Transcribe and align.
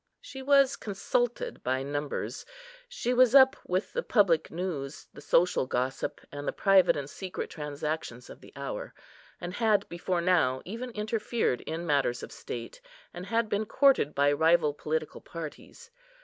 She 0.19 0.41
was 0.41 0.77
consulted 0.77 1.61
by 1.61 1.83
numbers; 1.83 2.43
she 2.89 3.13
was 3.13 3.35
up 3.35 3.55
with 3.67 3.93
the 3.93 4.01
public 4.01 4.49
news, 4.49 5.07
the 5.13 5.21
social 5.21 5.67
gossip, 5.67 6.19
and 6.31 6.47
the 6.47 6.51
private 6.51 6.97
and 6.97 7.07
secret 7.07 7.51
transactions 7.51 8.27
of 8.27 8.41
the 8.41 8.51
hour; 8.55 8.95
and 9.39 9.53
had, 9.53 9.87
before 9.89 10.19
now, 10.21 10.63
even 10.65 10.89
interfered 10.93 11.61
in 11.61 11.85
matters 11.85 12.23
of 12.23 12.31
state, 12.31 12.81
and 13.13 13.27
had 13.27 13.47
been 13.47 13.67
courted 13.67 14.15
by 14.15 14.31
rival 14.31 14.73
political 14.73 15.21
parties. 15.21 15.91